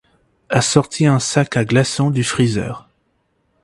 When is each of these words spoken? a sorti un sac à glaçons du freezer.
a 0.49 0.61
sorti 0.63 1.05
un 1.05 1.19
sac 1.19 1.57
à 1.57 1.63
glaçons 1.63 2.09
du 2.09 2.23
freezer. 2.23 2.89